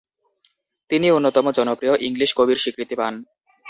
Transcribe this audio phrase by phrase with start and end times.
[0.89, 3.13] তিনি অন্যতম জনপ্রিয় ইংলিশ কবির স্বীকৃতি পান।